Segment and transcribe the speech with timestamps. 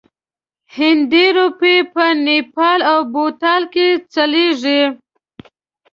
[0.77, 4.81] هندي روپۍ په نیپال او بوتان کې چلیږي.